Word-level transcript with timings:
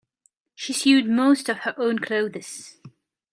She 0.55 0.73
sewed 0.73 1.07
most 1.07 1.47
of 1.47 1.59
her 1.59 1.75
own 1.77 1.99
clothes. 1.99 2.77